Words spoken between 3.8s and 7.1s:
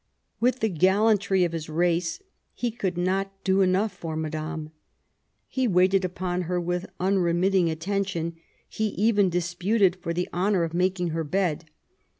for Madame. He waited upon her with